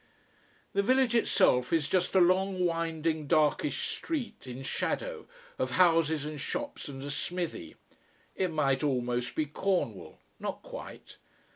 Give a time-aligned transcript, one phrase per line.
[0.73, 5.27] The village itself is just a long, winding, darkish street, in shadow,
[5.59, 7.75] of houses and shops and a smithy.
[8.35, 11.17] It might almost be Cornwall: not quite.